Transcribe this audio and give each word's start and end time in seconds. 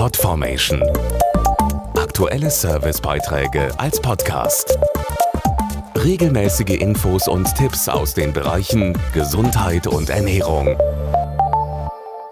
Podformation. 0.00 0.82
Aktuelle 1.94 2.48
Servicebeiträge 2.48 3.68
als 3.78 4.00
Podcast. 4.00 4.78
Regelmäßige 5.94 6.80
Infos 6.80 7.28
und 7.28 7.54
Tipps 7.54 7.86
aus 7.86 8.14
den 8.14 8.32
Bereichen 8.32 8.96
Gesundheit 9.12 9.86
und 9.86 10.08
Ernährung. 10.08 10.74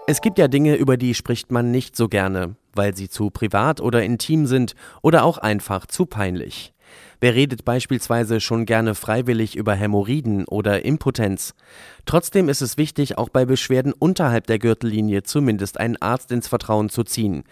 Es 0.07 0.21
gibt 0.21 0.39
ja 0.39 0.47
Dinge, 0.47 0.77
über 0.77 0.97
die 0.97 1.13
spricht 1.13 1.51
man 1.51 1.69
nicht 1.69 1.95
so 1.95 2.07
gerne, 2.07 2.55
weil 2.73 2.95
sie 2.95 3.07
zu 3.07 3.29
privat 3.29 3.81
oder 3.81 4.01
intim 4.01 4.47
sind 4.47 4.73
oder 5.03 5.23
auch 5.23 5.37
einfach 5.37 5.85
zu 5.85 6.07
peinlich. 6.07 6.73
Wer 7.21 7.35
redet 7.35 7.65
beispielsweise 7.65 8.39
schon 8.39 8.65
gerne 8.65 8.95
freiwillig 8.95 9.57
über 9.57 9.73
Hämorrhoiden 9.75 10.45
oder 10.45 10.85
Impotenz? 10.85 11.53
Trotzdem 12.05 12.47
ist 12.47 12.61
es 12.61 12.77
wichtig, 12.77 13.17
auch 13.17 13.27
bei 13.27 13.43
Beschwerden 13.43 13.91
unterhalb 13.91 14.47
der 14.47 14.57
Gürtellinie 14.57 15.23
zumindest 15.23 15.79
einen 15.79 16.01
Arzt 16.01 16.31
ins 16.31 16.47
Vertrauen 16.47 16.89
zu 16.89 17.03
ziehen. 17.03 17.43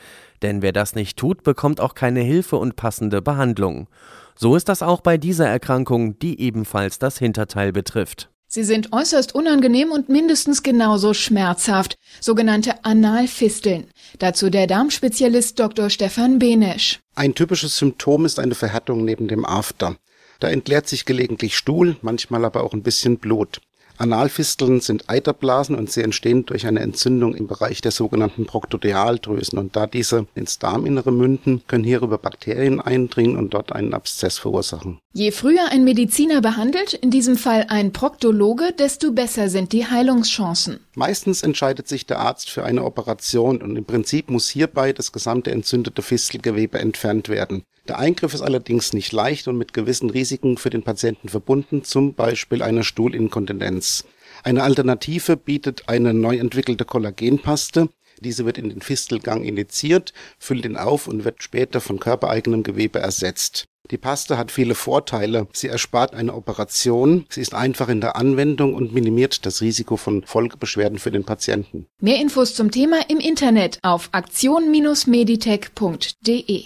Denn 0.42 0.62
wer 0.62 0.72
das 0.72 0.96
nicht 0.96 1.18
tut, 1.18 1.44
bekommt 1.44 1.82
auch 1.82 1.96
keine 1.96 2.22
Hilfe 2.22 2.56
und 2.56 2.78
passende 2.78 3.22
Behandlung. 3.22 3.88
So 4.36 4.56
ist 4.56 4.70
das 4.70 4.82
auch 4.82 5.02
bei 5.02 5.18
dieser 5.18 5.48
Erkrankung, 5.48 6.18
die 6.20 6.40
ebenfalls 6.40 6.98
das 6.98 7.18
Hinterteil 7.18 7.74
betrifft. 7.74 8.30
Sie 8.50 8.64
sind 8.64 8.94
äußerst 8.94 9.36
unangenehm 9.36 9.92
und 9.92 10.08
mindestens 10.08 10.64
genauso 10.64 11.14
schmerzhaft, 11.14 11.98
sogenannte 12.22 12.86
Analfisteln. 12.86 13.88
Dazu 14.20 14.50
der 14.50 14.68
Darmspezialist 14.68 15.60
Dr. 15.60 15.90
Stefan 15.90 16.40
Benesch. 16.40 17.02
Ein 17.18 17.34
typisches 17.34 17.76
Symptom 17.76 18.26
ist 18.26 18.38
eine 18.38 18.54
Verhärtung 18.54 19.04
neben 19.04 19.28
dem 19.28 19.44
After. 19.44 19.98
Da 20.40 20.50
entleert 20.50 20.88
sich 20.88 21.04
gelegentlich 21.04 21.58
Stuhl, 21.58 21.98
manchmal 22.04 22.46
aber 22.46 22.64
auch 22.64 22.74
ein 22.74 22.84
bisschen 22.84 23.18
Blut. 23.18 23.60
Analfisteln 23.98 24.80
sind 24.80 25.10
Eiterblasen 25.10 25.76
und 25.76 25.92
sie 25.92 26.02
entstehen 26.02 26.46
durch 26.46 26.68
eine 26.68 26.82
Entzündung 26.82 27.36
im 27.36 27.48
Bereich 27.48 27.82
der 27.82 27.92
sogenannten 27.92 28.46
Proktodealdrüsen. 28.46 29.58
Und 29.58 29.76
da 29.76 29.88
diese 29.88 30.28
ins 30.36 30.60
Darminnere 30.60 31.12
münden, 31.12 31.62
können 31.68 31.84
hierüber 31.84 32.18
Bakterien 32.18 32.80
eindringen 32.80 33.38
und 33.38 33.54
dort 33.54 33.72
einen 33.72 33.94
Abszess 33.94 34.38
verursachen. 34.38 35.00
Je 35.14 35.32
früher 35.32 35.72
ein 35.72 35.84
Mediziner 35.84 36.42
behandelt, 36.42 36.94
in 36.94 37.10
diesem 37.10 37.38
Fall 37.38 37.66
ein 37.70 37.92
Proktologe, 37.92 38.72
desto 38.78 39.12
besser 39.12 39.50
sind 39.50 39.74
die 39.74 39.88
Heilungschancen. 39.88 40.80
Meistens 40.94 41.44
entscheidet 41.44 41.88
sich 41.88 42.06
der 42.06 42.20
Arzt 42.20 42.50
für 42.50 42.64
eine 42.64 42.84
Operation 42.84 43.62
und 43.62 43.76
im 43.76 43.86
Prinzip 43.86 44.30
muss 44.30 44.50
hierbei 44.50 44.94
das 44.94 45.12
gesamte 45.12 45.52
entzündete 45.52 46.02
Fistelgewebe 46.02 46.80
entfernt 46.80 47.30
werden. 47.30 47.64
Der 47.88 48.00
Eingriff 48.00 48.34
ist 48.34 48.42
allerdings 48.42 48.94
nicht 48.94 49.14
leicht 49.14 49.48
und 49.48 49.58
mit 49.58 49.74
gewissen 49.74 50.10
Risiken 50.10 50.58
für 50.58 50.70
den 50.70 50.84
Patienten 50.84 51.30
verbunden, 51.30 51.84
zum 51.84 52.14
Beispiel 52.14 52.62
einer 52.62 52.84
Stuhlinkontinenz. 52.84 54.04
Eine 54.44 54.64
Alternative 54.64 55.38
bietet 55.38 55.88
eine 55.88 56.14
neu 56.14 56.38
entwickelte 56.38 56.86
Kollagenpaste. 56.86 57.90
Diese 58.20 58.46
wird 58.46 58.58
in 58.58 58.70
den 58.70 58.82
Fistelgang 58.82 59.44
injiziert, 59.44 60.12
füllt 60.38 60.66
ihn 60.66 60.76
auf 60.76 61.08
und 61.08 61.24
wird 61.24 61.44
später 61.44 61.80
von 61.80 62.00
körpereigenem 62.00 62.64
Gewebe 62.64 63.00
ersetzt. 63.00 63.68
Die 63.90 63.98
Paste 63.98 64.38
hat 64.38 64.52
viele 64.52 64.76
Vorteile. 64.76 65.48
Sie 65.54 65.70
erspart 65.70 66.14
eine 66.14 66.34
Operation, 66.34 67.26
sie 67.30 67.40
ist 67.40 67.54
einfach 67.54 67.88
in 67.88 68.02
der 68.02 68.18
Anwendung 68.18 68.74
und 68.74 68.94
minimiert 68.94 69.46
das 69.46 69.62
Risiko 69.62 69.96
von 69.96 70.24
Folgebeschwerden 70.24 71.00
für 71.00 71.12
den 71.12 71.24
Patienten. 71.24 71.86
Mehr 72.02 72.20
Infos 72.20 72.54
zum 72.54 72.70
Thema 72.70 73.00
im 73.08 73.20
Internet 73.20 73.80
auf 73.84 74.10
aktion-meditech.de. 74.12 76.66